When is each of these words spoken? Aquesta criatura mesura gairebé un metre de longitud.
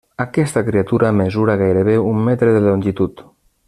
Aquesta 0.23 0.63
criatura 0.69 1.11
mesura 1.19 1.59
gairebé 1.65 2.01
un 2.15 2.27
metre 2.31 2.53
de 2.57 2.67
longitud. 2.69 3.27